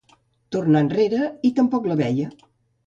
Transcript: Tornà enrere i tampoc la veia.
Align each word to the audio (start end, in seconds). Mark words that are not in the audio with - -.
Tornà 0.55 0.81
enrere 0.87 1.29
i 1.51 1.53
tampoc 1.61 1.89
la 1.93 2.01
veia. 2.05 2.37